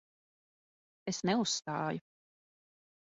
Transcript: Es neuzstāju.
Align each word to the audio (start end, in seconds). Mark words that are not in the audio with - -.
Es 1.13 1.19
neuzstāju. 1.31 2.03